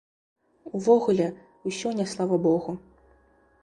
Увогуле, 0.79 1.27
усё 1.73 1.87
не 2.01 2.05
слава 2.15 2.43
богу. 2.51 2.71